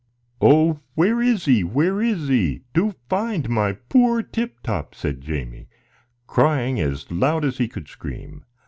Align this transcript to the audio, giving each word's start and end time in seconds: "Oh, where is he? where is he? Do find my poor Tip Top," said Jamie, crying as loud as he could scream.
"Oh, 0.41 0.79
where 0.95 1.21
is 1.21 1.45
he? 1.45 1.63
where 1.63 2.01
is 2.01 2.27
he? 2.27 2.63
Do 2.73 2.95
find 3.07 3.47
my 3.47 3.73
poor 3.73 4.23
Tip 4.23 4.59
Top," 4.63 4.95
said 4.95 5.21
Jamie, 5.21 5.67
crying 6.25 6.79
as 6.79 7.11
loud 7.11 7.45
as 7.45 7.59
he 7.59 7.67
could 7.67 7.87
scream. 7.87 8.43